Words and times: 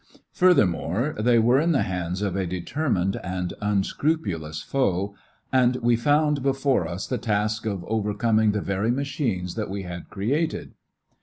Furthermore 0.31 1.13
they 1.19 1.37
were 1.37 1.59
in 1.61 1.73
the 1.73 1.83
hands 1.83 2.23
of 2.23 2.35
a 2.35 2.47
determined 2.47 3.17
and 3.23 3.53
unscrupulous 3.61 4.59
foe, 4.63 5.13
and 5.53 5.75
we 5.75 5.95
found 5.95 6.41
before 6.41 6.87
us 6.87 7.05
the 7.05 7.19
task 7.19 7.67
of 7.67 7.85
overcoming 7.85 8.51
the 8.51 8.61
very 8.61 8.89
machines 8.89 9.53
that 9.53 9.69
we 9.69 9.83
had 9.83 10.09
created. 10.09 10.73